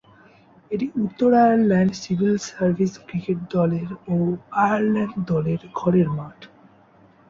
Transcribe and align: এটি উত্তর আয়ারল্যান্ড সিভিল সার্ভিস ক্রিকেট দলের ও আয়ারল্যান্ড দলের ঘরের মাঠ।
এটি 0.71 0.85
উত্তর 1.03 1.29
আয়ারল্যান্ড 1.41 1.91
সিভিল 2.01 2.33
সার্ভিস 2.47 2.93
ক্রিকেট 3.05 3.39
দলের 3.53 3.89
ও 4.07 4.15
আয়ারল্যান্ড 4.61 5.15
দলের 5.31 5.61
ঘরের 5.79 6.07
মাঠ। 6.17 6.37